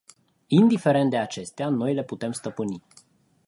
Indiferent 0.47 1.09
de 1.11 1.17
acestea, 1.17 1.67
noi 1.69 1.93
le 1.93 2.03
putem 2.03 2.31
stăpâni. 2.31 2.83